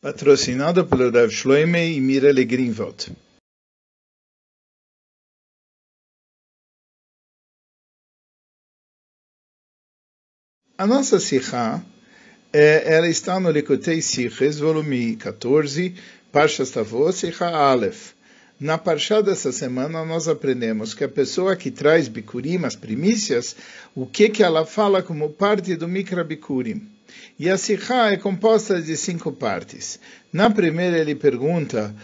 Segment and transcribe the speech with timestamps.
[0.00, 3.16] Patrocinado pelo Rav Shloime e Mirelle Greenwald.
[10.78, 11.84] A nossa Sikha,
[12.52, 15.96] é, ela está no Likutei Siches, volume 14,
[16.30, 18.12] Parshas Tavot, Sikha Aleph.
[18.60, 23.56] Na Parshá dessa semana, nós aprendemos que a pessoa que traz Bikurim, as primícias,
[23.96, 26.97] o que, que ela fala como parte do Mikra Bikurim.
[27.38, 29.98] E a Sikha é composta de cinco partes.
[30.32, 31.94] Na primeira ele pergunta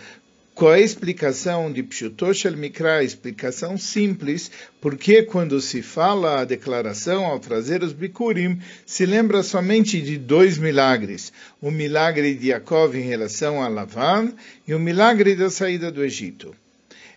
[0.55, 6.45] qual é a explicação de Pshutoshel Mikra, a explicação simples, porque quando se fala a
[6.45, 11.33] declaração ao trazer os Bikurim, se lembra somente de dois milagres.
[11.61, 14.33] O milagre de Yaakov em relação a Lavan
[14.67, 16.55] e o milagre da saída do Egito.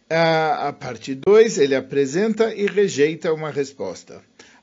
[0.10, 4.20] A, a parte 2, ele apresenta e rejeita uma resposta.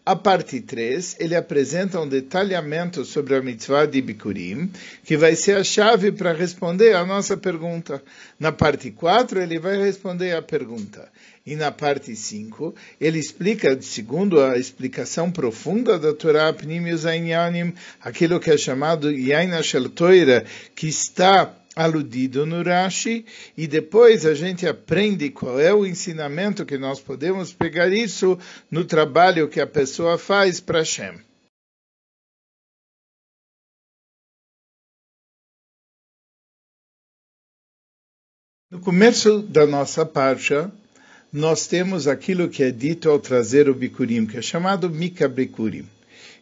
[0.07, 4.71] A parte 3, ele apresenta um detalhamento sobre a mitzvah de Bikurim,
[5.03, 8.03] que vai ser a chave para responder a nossa pergunta.
[8.39, 11.11] Na parte 4, ele vai responder a pergunta.
[11.47, 18.39] E na parte 5, ele explica, segundo a explicação profunda da Torá Pnimius Ainyanim, aquilo
[18.39, 19.91] que é chamado Yaina Shel
[20.75, 23.25] que está aludido no Rashi,
[23.57, 28.39] e depois a gente aprende qual é o ensinamento que nós podemos pegar isso
[28.71, 31.21] no trabalho que a pessoa faz para Hashem.
[38.71, 40.69] No começo da nossa parcha,
[41.33, 45.89] nós temos aquilo que é dito ao trazer o Bikurim, que é chamado Mika Bikurim.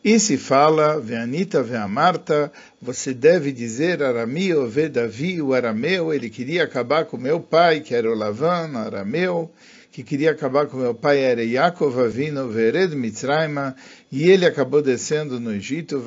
[0.04, 2.50] E se fala, Veanita, Veamarta,
[2.80, 7.94] você deve dizer Arami, Ove Davi, o arameu, ele queria acabar com meu pai, que
[7.94, 9.48] era o Lavan, arameu,
[9.92, 13.76] que queria acabar com meu pai era Yaakov Avino Vered Mitzrayma,
[14.12, 15.98] e ele acabou descendo no Egito,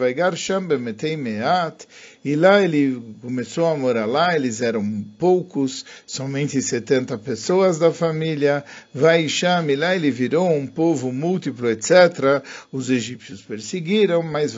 [2.23, 8.63] e lá ele começou a morar lá, eles eram poucos, somente 70 pessoas da família,
[8.93, 12.43] Vaisham, e lá ele virou um povo múltiplo, etc.
[12.71, 14.53] Os egípcios perseguiram, mas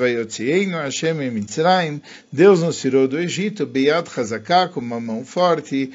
[2.29, 3.65] Deus nos tirou do Egito,
[4.67, 5.91] com uma mão forte,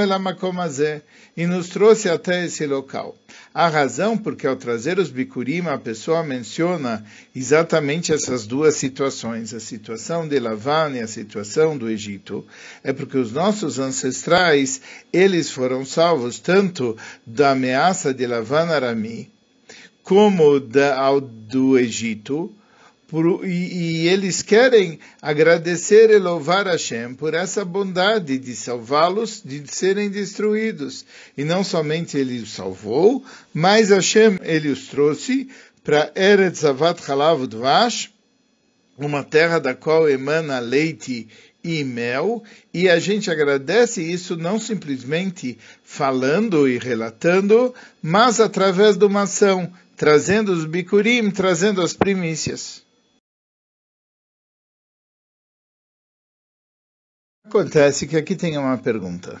[0.00, 1.02] Elamakomazé,
[1.36, 3.16] e nos trouxe até esse local.
[3.52, 9.60] A razão porque ao trazer os Bikurim a pessoa menciona exatamente essas duas situações, a
[9.60, 12.46] situação de Lavan e a situação do Egito,
[12.84, 14.80] é porque os nossos ancestrais,
[15.12, 16.96] eles foram salvos tanto
[17.26, 19.32] da ameaça de Lavan Arami,
[20.02, 22.54] como da, ao, do Egito,
[23.08, 29.62] por, e, e, eles querem agradecer e louvar Hashem por essa bondade de salvá-los de
[29.66, 31.06] serem destruídos.
[31.36, 35.48] E não somente ele os salvou, mas Hashem ele os trouxe
[35.82, 38.10] para Eretz Avat Halav Dvash,
[38.98, 41.28] uma terra da qual emana leite
[41.64, 42.42] e mel,
[42.74, 49.72] e a gente agradece isso não simplesmente falando e relatando, mas através de uma ação,
[49.96, 52.86] trazendo os bikurim, trazendo as primícias.
[57.48, 59.40] Acontece que aqui tem uma pergunta.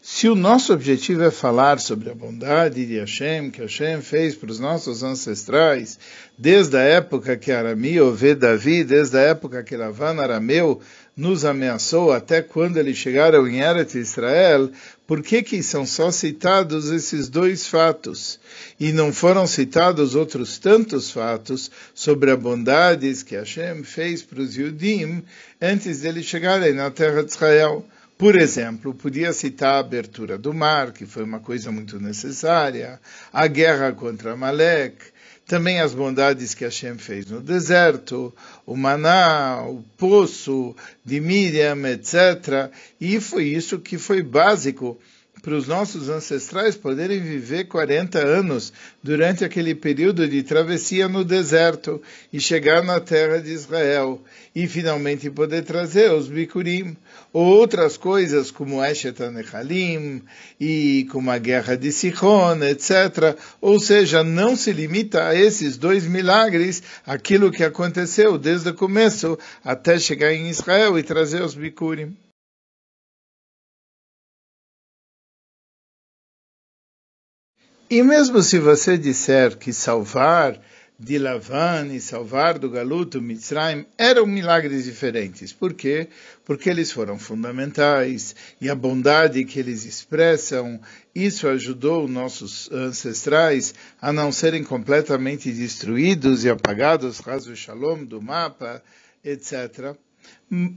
[0.00, 4.50] Se o nosso objetivo é falar sobre a bondade de Hashem, que Hashem fez para
[4.50, 5.98] os nossos ancestrais,
[6.38, 10.80] desde a época que Arami ouve Davi, desde a época que Lavan Arameu
[11.16, 14.70] nos ameaçou até quando eles chegaram em Eretz Israel,
[15.06, 18.40] por que que são só citados esses dois fatos?
[18.80, 24.56] E não foram citados outros tantos fatos sobre a bondade que Hashem fez para os
[24.56, 25.22] Yudim
[25.60, 27.86] antes deles chegarem na terra de Israel?
[28.16, 33.00] Por exemplo, podia citar a abertura do mar, que foi uma coisa muito necessária,
[33.32, 34.96] a guerra contra Malek,
[35.46, 38.34] também as bondades que Hashem fez no deserto,
[38.64, 40.74] o maná, o poço
[41.04, 42.70] de Miriam, etc.
[43.00, 44.98] E foi isso que foi básico
[45.42, 48.72] para os nossos ancestrais poderem viver 40 anos
[49.02, 52.00] durante aquele período de travessia no deserto
[52.32, 54.22] e chegar na terra de Israel
[54.54, 56.96] e finalmente poder trazer os bikurim
[57.32, 60.22] ou outras coisas como Eshet Nechalim
[60.58, 63.36] e como a guerra de Sichon, etc.
[63.60, 69.38] Ou seja, não se limita a esses dois milagres, aquilo que aconteceu desde o começo
[69.64, 72.16] até chegar em Israel e trazer os bikurim.
[77.94, 80.60] E mesmo se você disser que salvar
[80.98, 85.52] de Lavan e salvar do Galuto Mitzrayim eram milagres diferentes.
[85.52, 86.08] Por quê?
[86.44, 90.80] Porque eles foram fundamentais e a bondade que eles expressam,
[91.14, 98.82] isso ajudou nossos ancestrais a não serem completamente destruídos e apagados, raso shalom do mapa,
[99.22, 99.94] etc.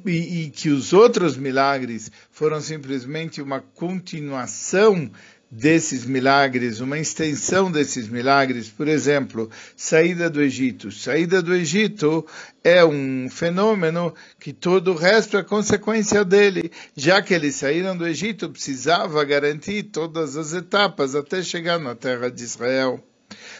[0.05, 5.09] e, e que os outros milagres foram simplesmente uma continuação
[5.49, 10.91] desses milagres, uma extensão desses milagres, por exemplo, saída do Egito.
[10.91, 12.25] Saída do Egito
[12.63, 16.71] é um fenômeno que todo o resto é consequência dele.
[16.95, 22.29] Já que eles saíram do Egito, precisava garantir todas as etapas até chegar na terra
[22.29, 23.03] de Israel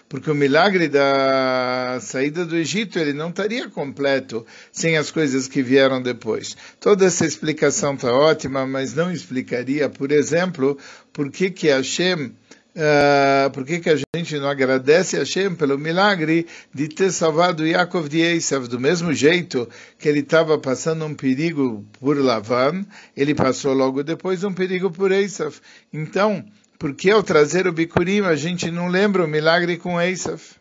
[0.07, 5.61] porque o milagre da saída do Egito ele não estaria completo sem as coisas que
[5.61, 6.55] vieram depois.
[6.79, 10.77] Toda essa explicação está ótima, mas não explicaria, por exemplo,
[11.11, 12.33] por que que Hashem
[12.77, 17.65] Uh, por que, que a gente não agradece a Hashem pelo milagre de ter salvado
[17.65, 18.67] Yaakov de Esav?
[18.67, 19.67] Do mesmo jeito
[19.97, 22.85] que ele estava passando um perigo por Lavan,
[23.15, 25.55] ele passou logo depois um perigo por Esav.
[25.91, 26.45] Então,
[26.77, 30.55] porque ao trazer o Bikurim a gente não lembra o milagre com Eisaf.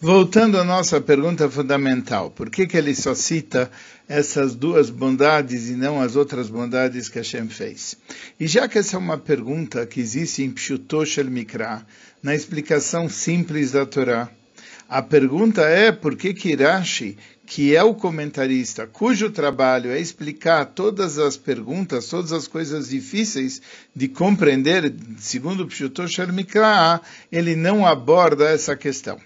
[0.00, 3.68] Voltando à nossa pergunta fundamental, por que, que ele só cita
[4.08, 7.96] essas duas bondades e não as outras bondades que Hashem fez?
[8.38, 11.84] E já que essa é uma pergunta que existe em Pshutosh el Mikra,
[12.22, 14.30] na explicação simples da Torá,
[14.88, 17.18] a pergunta é por que que Rashi,
[17.48, 23.62] que é o comentarista, cujo trabalho é explicar todas as perguntas, todas as coisas difíceis
[23.96, 27.00] de compreender, segundo Pshutosh Mikra,
[27.32, 29.18] ele não aborda essa questão.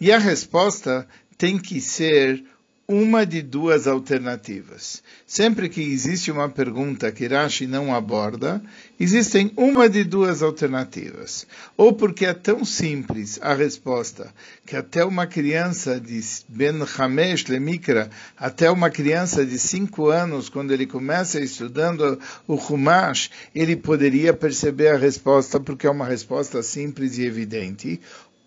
[0.00, 1.06] E a resposta
[1.38, 2.42] tem que ser
[2.90, 5.00] uma de duas alternativas.
[5.24, 8.60] Sempre que existe uma pergunta que Rashi não aborda,
[8.98, 11.46] existem uma de duas alternativas.
[11.76, 14.34] Ou porque é tão simples a resposta
[14.66, 20.72] que até uma criança de Ben Hamesh Lemikra, até uma criança de cinco anos, quando
[20.72, 27.18] ele começa estudando o Humash, ele poderia perceber a resposta porque é uma resposta simples
[27.18, 28.00] e evidente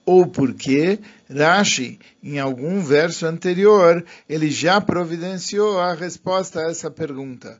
[0.06, 7.60] ou porque Rashi, em algum verso anterior, ele já providenciou a resposta a essa pergunta.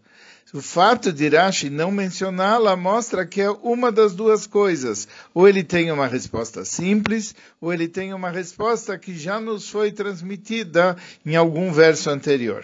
[0.54, 5.08] O fato de Rashi não mencioná-la mostra que é uma das duas coisas.
[5.34, 9.92] Ou ele tem uma resposta simples, ou ele tem uma resposta que já nos foi
[9.92, 12.64] transmitida em algum verso anterior.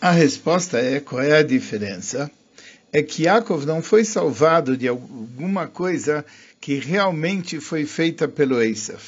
[0.00, 2.30] A resposta é qual é a diferença
[2.94, 6.24] é que Yaakov não foi salvado de alguma coisa
[6.60, 9.02] que realmente foi feita pelo Esav.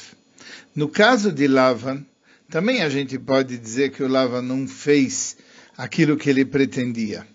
[0.75, 2.05] No caso de Lavan,
[2.49, 5.37] também a gente pode dizer que o Lavan não fez
[5.77, 7.25] aquilo que ele pretendia.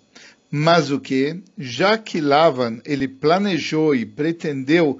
[0.50, 1.40] Mas o que?
[1.56, 4.98] Já que Lavan ele planejou e pretendeu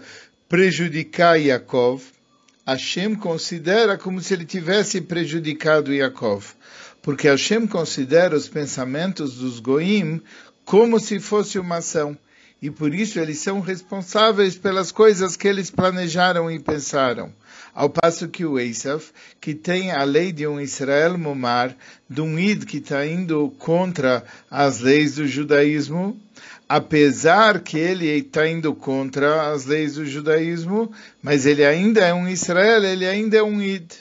[0.49, 2.03] prejudicar Yaakov,
[2.67, 6.47] Hashem considera como se ele tivesse prejudicado Yaakov,
[7.03, 10.23] porque Hashem considera os pensamentos dos goim
[10.65, 12.17] como se fosse uma ação.
[12.61, 17.33] E por isso eles são responsáveis pelas coisas que eles planejaram e pensaram.
[17.75, 19.03] Ao passo que o Esav,
[19.41, 21.77] que tem a lei de um Israel Mumar,
[22.09, 26.17] de um Id que está indo contra as leis do judaísmo,
[26.69, 32.29] apesar que ele está indo contra as leis do judaísmo, mas ele ainda é um
[32.29, 33.93] Israel, ele ainda é um Id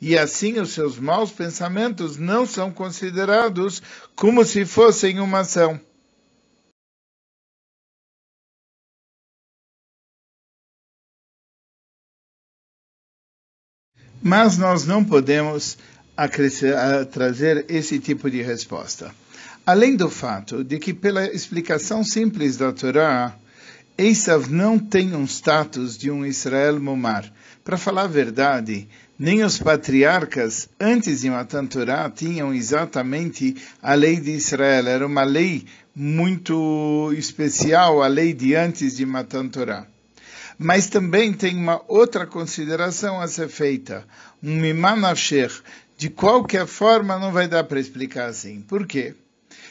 [0.00, 3.82] e assim os seus maus pensamentos não são considerados
[4.14, 5.80] como se fossem uma ação.
[14.26, 15.76] Mas nós não podemos
[17.12, 19.14] trazer esse tipo de resposta.
[19.66, 23.36] Além do fato de que, pela explicação simples da Torá,
[23.98, 27.30] Esav não tem um status de um Israel Momar.
[27.62, 28.88] Para falar a verdade,
[29.18, 34.88] nem os patriarcas, antes de Matan Torá, tinham exatamente a lei de Israel.
[34.88, 39.86] Era uma lei muito especial, a lei de antes de Matan Torá.
[40.58, 44.04] Mas também tem uma outra consideração a ser feita.
[44.42, 45.50] Um mimanasher,
[45.96, 48.60] de qualquer forma, não vai dar para explicar assim.
[48.60, 49.14] Por quê?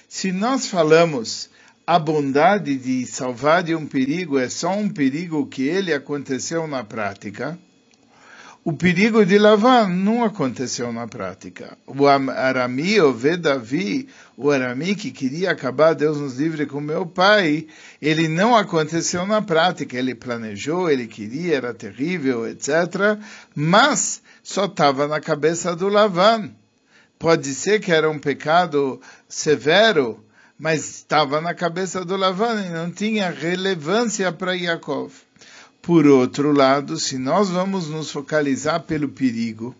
[0.08, 1.50] Se nós falamos
[1.86, 6.84] a bondade de salvar de um perigo é só um perigo que ele aconteceu na
[6.84, 7.60] prática,
[8.66, 11.78] o perigo de Lavan não aconteceu na prática.
[11.86, 17.68] O Arami, o Vedavi, o Arami que queria acabar, Deus nos livre, com meu pai,
[18.02, 19.98] ele não aconteceu na prática.
[19.98, 23.20] Ele planejou, ele queria, era terrível, etc.
[23.54, 26.50] Mas só estava na cabeça do Lavan.
[27.20, 30.24] Pode ser que era um pecado severo,
[30.58, 35.12] mas estava na cabeça do Lavan e não tinha relevância para Yaakov.
[35.84, 39.76] Por outro lado, se nós vamos nos focalizar pelo perigo,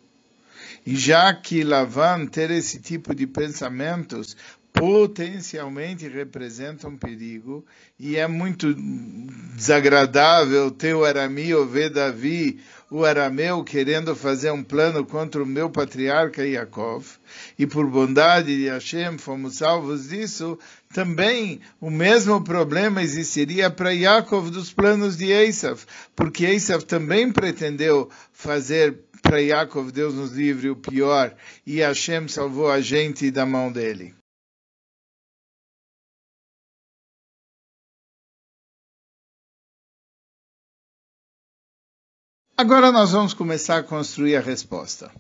[0.86, 4.36] e já que Lavan ter esse tipo de pensamentos
[4.74, 7.66] potencialmente representa um perigo
[7.98, 8.76] e é muito
[9.56, 12.60] desagradável ter o Arami ver Davi,
[12.94, 17.04] o arameu, querendo fazer um plano contra o meu patriarca Yaakov.
[17.58, 20.60] E por bondade de Hashem fomos salvos disso.
[20.94, 25.84] Também o mesmo problema existiria para Yaakov dos planos de Esav,
[26.16, 31.36] porque Esav também pretendeu fazer para Yaakov, Deus nos livre, o pior,
[31.66, 34.14] e Hashem salvou a gente da mão dele.
[42.56, 45.12] Agora nós vamos começar a construir a resposta.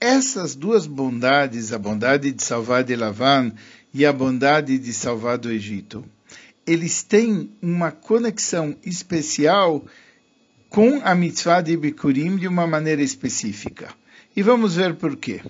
[0.00, 3.52] Essas duas bondades, a bondade de salvar de Lavan
[3.94, 6.04] e a bondade de salvar do Egito,
[6.66, 9.84] eles têm uma conexão especial
[10.68, 13.88] com a mitzvah de Bikurim de uma maneira específica.
[14.34, 15.40] E vamos ver por quê.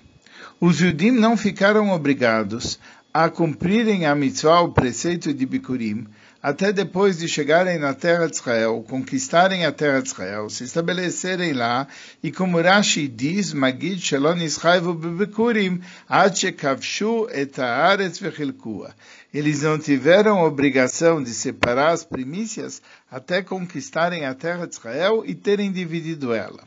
[0.61, 2.79] Os judim não ficaram obrigados
[3.11, 6.05] a cumprirem a mitzvah, o preceito de Bikurim,
[6.45, 11.53] até depois de chegarem na terra de Israel, conquistarem a terra de Israel, se estabelecerem
[11.53, 11.87] lá,
[12.21, 18.93] e como Rashi diz, Magid Shalom Israel Bebekurim, Ache Kavshu et Haaretz Vechilkua.
[19.33, 25.33] Eles não tiveram obrigação de separar as primícias até conquistarem a terra de Israel e
[25.33, 26.63] terem dividido ela.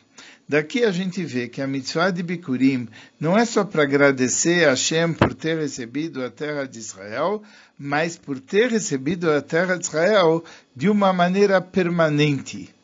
[0.49, 2.89] Daqui a gente vê que a mitzvah de Bikurim
[3.21, 7.43] não é só para agradecer a Hashem por ter recebido a terra de Israel,
[7.79, 10.45] mas por ter recebido a terra de Israel
[10.75, 12.75] de uma maneira permanente.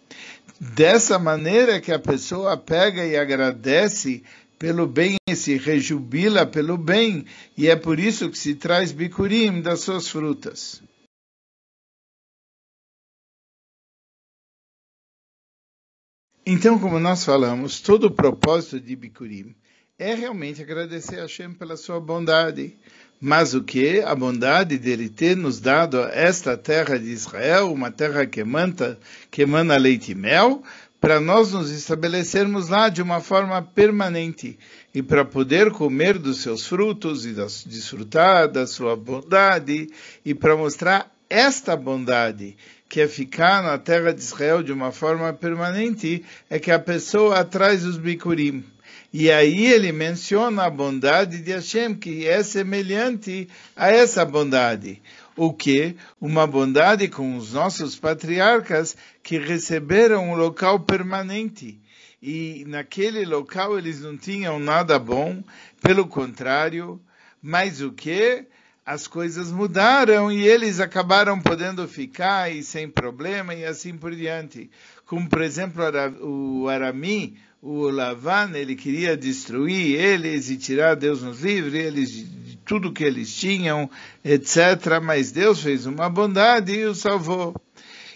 [0.60, 4.22] Dessa maneira que a pessoa pega e agradece
[4.58, 9.60] pelo bem e se rejubila pelo bem, e é por isso que se traz Bikurim
[9.60, 10.80] das suas frutas.
[16.46, 19.56] Então, como nós falamos, todo o propósito de Bikurim
[19.98, 22.76] é realmente agradecer a Hashem pela sua bondade.
[23.26, 24.02] Mas o que?
[24.02, 28.98] A bondade dele ter nos dado esta terra de Israel, uma terra que emana,
[29.30, 30.62] que emana leite e mel,
[31.00, 34.58] para nós nos estabelecermos lá de uma forma permanente
[34.94, 39.88] e para poder comer dos seus frutos e das, desfrutar da sua bondade
[40.22, 42.58] e para mostrar esta bondade
[42.90, 47.40] que é ficar na terra de Israel de uma forma permanente, é que a pessoa
[47.40, 48.62] atrás os bikurim.
[49.16, 55.00] E aí ele menciona a bondade de Hashem, que é semelhante a essa bondade.
[55.36, 55.94] O que?
[56.20, 61.80] Uma bondade com os nossos patriarcas que receberam um local permanente.
[62.20, 65.44] E naquele local eles não tinham nada bom,
[65.80, 67.00] pelo contrário,
[67.40, 68.44] mas o que?
[68.84, 74.70] As coisas mudaram e eles acabaram podendo ficar e sem problema e assim por diante.
[75.06, 75.82] Como, por exemplo,
[76.20, 82.58] o Arami, o Lavan, ele queria destruir eles e tirar Deus nos livre, eles de
[82.64, 83.88] tudo que eles tinham,
[84.22, 85.00] etc.
[85.02, 87.54] Mas Deus fez uma bondade e o salvou.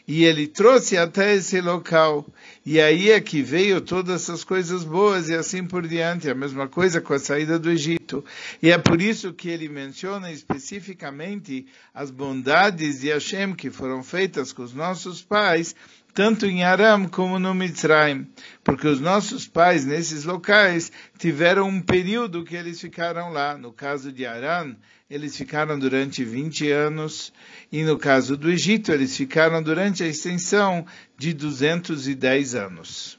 [0.07, 2.27] E ele trouxe até esse local.
[2.71, 6.29] E aí é que veio todas essas coisas boas e assim por diante.
[6.29, 8.23] A mesma coisa com a saída do Egito.
[8.63, 14.53] E é por isso que ele menciona especificamente as bondades de Hashem que foram feitas
[14.53, 15.75] com os nossos pais,
[16.15, 18.27] tanto em Aram como no Mitzrayim.
[18.65, 23.57] Porque os nossos pais nesses locais tiveram um período que eles ficaram lá.
[23.57, 24.77] No caso de Aram,
[25.09, 27.33] eles ficaram durante 20 anos,
[27.73, 30.87] e no caso do Egito, eles ficaram durante a extensão
[31.17, 33.19] de 210 anos.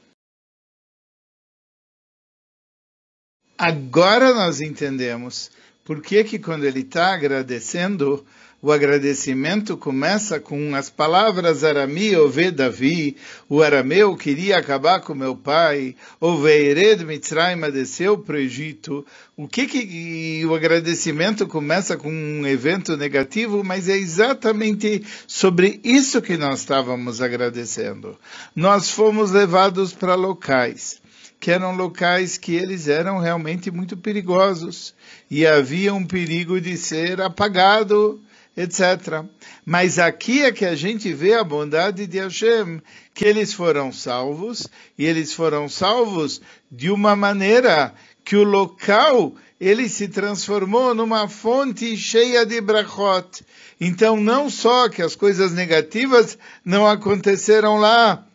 [3.58, 5.50] Agora nós entendemos
[5.84, 8.24] por que, que quando ele está agradecendo,
[8.62, 13.16] o agradecimento começa com as palavras Arami Ove Davi,
[13.48, 19.06] o arameu queria acabar com meu pai, Oveired Mitzrayim desceu para o Egito.
[19.34, 26.20] O que que o agradecimento começa com um evento negativo, mas é exatamente sobre isso
[26.20, 28.18] que nós estávamos agradecendo.
[28.54, 31.00] Nós fomos levados para locais
[31.40, 34.94] que eram locais que eles eram realmente muito perigosos
[35.30, 38.20] e havia um perigo de ser apagado
[38.60, 39.24] etc.
[39.64, 42.80] Mas aqui é que a gente vê a bondade de Hashem,
[43.14, 46.40] que eles foram salvos, e eles foram salvos
[46.70, 53.44] de uma maneira que o local ele se transformou numa fonte cheia de brachot.
[53.80, 58.26] Então, não só que as coisas negativas não aconteceram lá,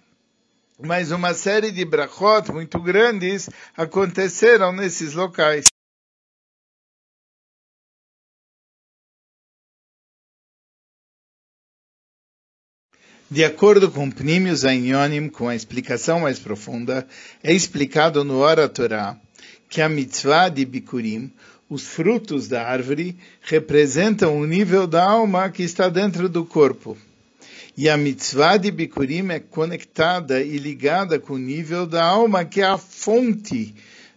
[0.79, 5.65] mas uma série de brachot muito grandes aconteceram nesses locais.
[13.29, 17.07] De acordo com Pnimius Ainyonim, com a explicação mais profunda,
[17.43, 19.17] é explicado no Ora Torah
[19.67, 21.31] que a mitzvah de Bikurim,
[21.67, 26.95] os frutos da árvore representam o nível da alma que está dentro do corpo.
[27.75, 32.61] E a mitzvah de Bikurim é conectada e ligada com o nível da alma, que
[32.61, 33.73] é a fonte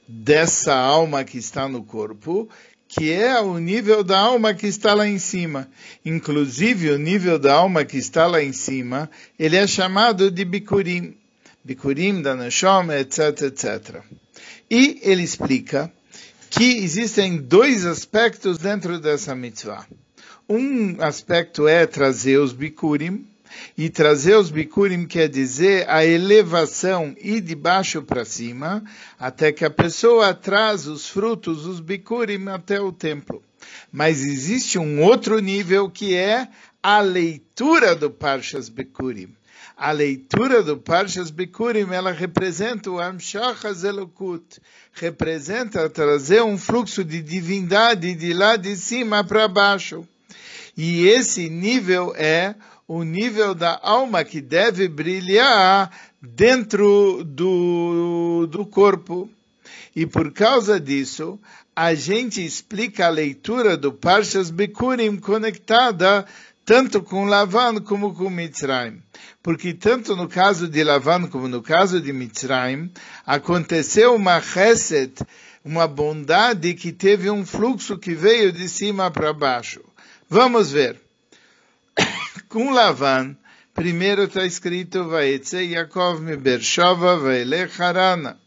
[0.06, 2.46] dessa alma que está no corpo,
[2.88, 5.68] que é o nível da alma que está lá em cima.
[6.04, 11.14] Inclusive, o nível da alma que está lá em cima, ele é chamado de Bikurim.
[11.62, 14.02] Bikurim da Neshama, etc, etc.
[14.70, 15.92] E ele explica
[16.48, 19.86] que existem dois aspectos dentro dessa mitzvah.
[20.48, 23.26] Um aspecto é trazer os Bikurim,
[23.76, 28.82] e trazer os bikurim quer dizer a elevação ir de baixo para cima,
[29.18, 33.42] até que a pessoa traz os frutos, os bikurim, até o templo.
[33.90, 36.48] Mas existe um outro nível que é
[36.82, 39.34] a leitura do Parshas Bikurim.
[39.76, 44.60] A leitura do Parshas Bikurim, ela representa o Amshach Zelokut,
[44.92, 50.06] representa trazer um fluxo de divindade de lá de cima para baixo.
[50.80, 52.54] E esse nível é
[52.86, 55.90] o nível da alma que deve brilhar
[56.22, 59.28] dentro do, do corpo.
[59.96, 61.36] E por causa disso,
[61.74, 66.24] a gente explica a leitura do Parshas Bikurim conectada
[66.64, 69.02] tanto com Lavan como com Mitzrayim.
[69.42, 72.88] Porque tanto no caso de Lavan como no caso de Mitzrayim,
[73.26, 75.14] aconteceu uma chesed,
[75.64, 79.87] uma bondade que teve um fluxo que veio de cima para baixo.
[80.30, 81.00] Vamos ver
[82.50, 83.34] com Lavan,
[83.72, 88.38] primeiro está escrito Vaetze Yaakov me Bershova Vaelech Harana.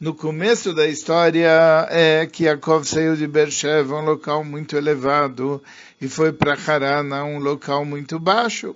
[0.00, 5.62] No começo da história é que Yaakov saiu de Bersheva, um local muito elevado,
[6.00, 8.74] e foi para Harana, um local muito baixo.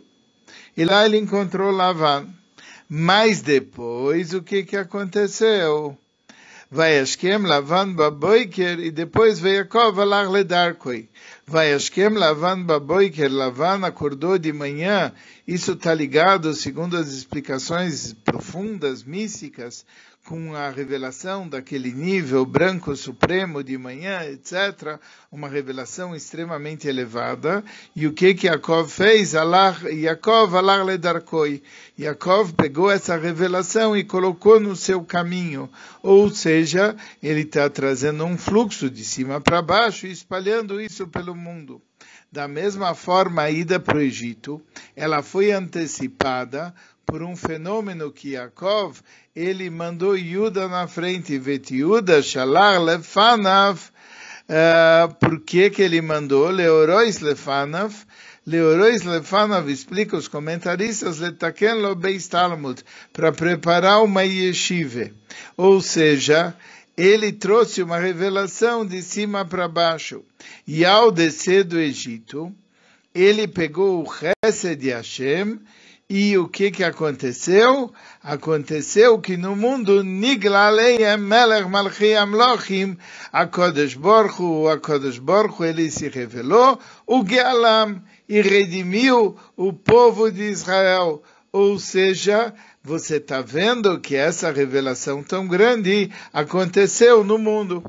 [0.77, 2.29] E lá ele encontrou Lavan.
[2.87, 5.97] Mas depois, o que, que aconteceu?
[6.73, 11.09] Vai Ashkem Lavan Baboiker, e depois veio Yaakov alar Ledarkoi.
[11.45, 15.13] Vayashkem Lavan Baboiker, Lavan acordou de manhã,
[15.45, 19.85] isso está ligado, segundo as explicações profundas, místicas,
[20.25, 24.99] com a revelação daquele nível branco supremo de manhã, etc.,
[25.33, 27.65] uma revelação extremamente elevada.
[27.97, 29.35] E o que que Yaakov fez?
[29.35, 31.63] Allah, Yaakov alar ledarkoi.
[31.99, 35.71] Yaakov pegou essa revelação e colocou no seu caminho.
[36.03, 41.35] Ou seja, ele está trazendo um fluxo de cima para baixo e espalhando isso pelo
[41.35, 41.83] mundo.
[42.33, 44.63] Da mesma forma, a ida para o Egito,
[44.95, 46.73] ela foi antecipada
[47.11, 49.01] por um fenômeno que Yaakov,
[49.35, 53.81] ele mandou Yuda na frente, Vet Yuda shalar lefanav,
[54.49, 56.49] uh, por que que ele mandou?
[56.51, 57.93] Leorois lefanav,
[58.47, 62.81] Leorois lefanav, explica os comentaristas, letaken lo beis Talmud,
[63.13, 65.11] para preparar uma yeshiva.
[65.57, 66.55] Ou seja,
[66.97, 70.23] ele trouxe uma revelação de cima para baixo.
[70.65, 72.55] E ao descer do Egito,
[73.13, 75.59] ele pegou o Chesed de Hashem
[76.13, 77.93] e o que que aconteceu?
[78.21, 82.99] Aconteceu que no mundo Niglaleiam Melech Malchi Amlochim,
[83.33, 90.33] a Kodesh Borchu, a Kodesh Borchu, ele se revelou, o Gealam, e redimiu o povo
[90.33, 91.23] de Israel.
[91.53, 97.85] Ou seja, você está vendo que essa revelação tão grande aconteceu no mundo.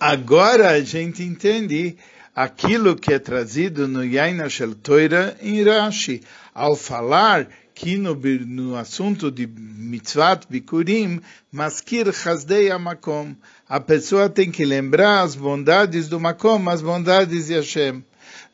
[0.00, 1.94] Agora a gente entende
[2.34, 6.22] aquilo que é trazido no Yaina Shel Toira em Rashi,
[6.54, 11.20] ao falar que no, no assunto de mitzvat bikurim,
[11.52, 13.36] maskir chazdei makom,
[13.68, 18.02] a pessoa tem que lembrar as bondades do makom, as bondades de Hashem.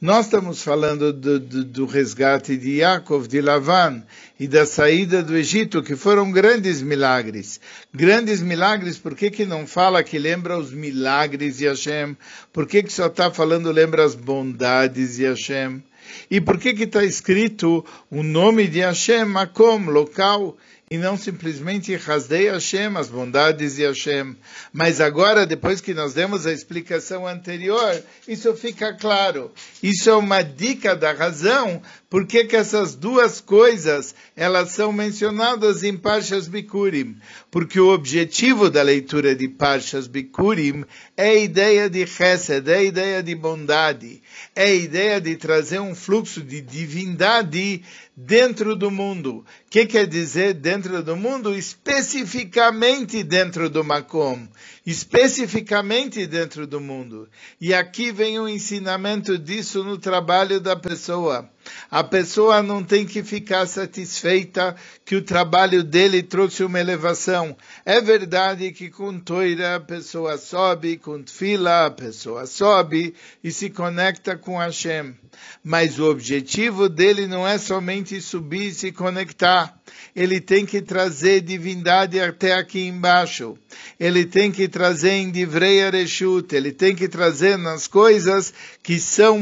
[0.00, 4.02] Nós estamos falando do, do, do, resgate de Yaakov, de Lavan
[4.38, 7.60] e da saída do Egito, que foram grandes milagres.
[7.94, 12.16] Grandes milagres, por que, que não fala que lembra os milagres de Hashem?
[12.52, 15.82] Por que, que só está falando lembra as bondades de Hashem?
[16.30, 20.56] E por que que está escrito o nome de Hashem, Makom, local?
[20.88, 24.36] E não simplesmente Hasdei Hashem, as bondades de Hashem.
[24.72, 29.50] Mas agora, depois que nós demos a explicação anterior, isso fica claro.
[29.82, 35.82] Isso é uma dica da razão por que, que essas duas coisas elas são mencionadas
[35.82, 37.16] em Parshas Bikurim.
[37.50, 40.84] Porque o objetivo da leitura de Parshas Bikurim
[41.16, 44.22] é a ideia de Chesed, é a ideia de bondade,
[44.54, 47.82] é a ideia de trazer um fluxo de divindade
[48.16, 49.38] dentro do mundo.
[49.38, 51.54] O que quer dizer dentro do mundo?
[51.54, 54.48] Especificamente dentro do Makom.
[54.86, 57.28] Especificamente dentro do mundo.
[57.60, 61.50] E aqui vem o ensinamento disso no trabalho da pessoa.
[61.90, 64.74] A pessoa não tem que ficar satisfeita
[65.04, 67.56] que o trabalho dele trouxe uma elevação.
[67.84, 73.70] É verdade que com toira a pessoa sobe, com fila a pessoa sobe e se
[73.70, 75.14] conecta com Hashem.
[75.62, 79.78] Mas o objetivo dele não é somente subir e se conectar.
[80.14, 83.56] Ele tem que trazer divindade até aqui embaixo.
[84.00, 86.54] Ele tem que trazer em Divrei Areshut.
[86.54, 88.52] Ele tem que trazer nas coisas
[88.86, 89.40] que são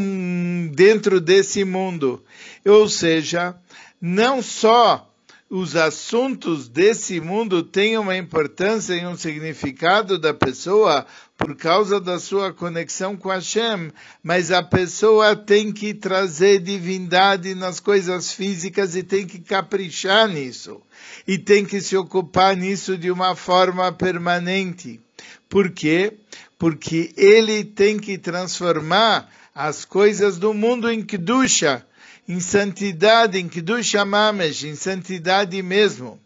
[0.72, 2.24] dentro desse mundo.
[2.64, 3.54] Ou seja,
[4.00, 5.06] não só
[5.50, 11.04] os assuntos desse mundo têm uma importância e um significado da pessoa
[11.36, 17.78] por causa da sua conexão com Hashem, mas a pessoa tem que trazer divindade nas
[17.80, 20.80] coisas físicas e tem que caprichar nisso.
[21.28, 25.02] E tem que se ocupar nisso de uma forma permanente.
[25.48, 26.14] Por quê?
[26.58, 31.86] Porque ele tem que transformar as coisas do mundo em Kedusha,
[32.28, 36.18] em santidade, em Kedusha Mamesh, em santidade mesmo.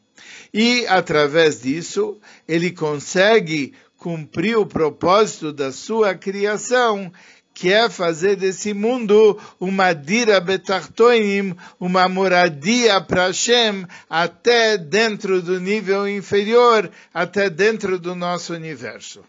[0.53, 7.13] E, através disso, ele consegue cumprir o propósito da sua criação,
[7.59, 15.59] que é fazer desse mundo uma dira betartoim, uma moradia para Hashem, até dentro do
[15.59, 19.25] nível inferior, até dentro do nosso universo.